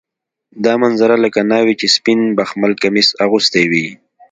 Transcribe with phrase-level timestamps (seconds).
[0.65, 3.87] دا منظره لکه ناوې چې سپین بخمل کمیس اغوستی وي.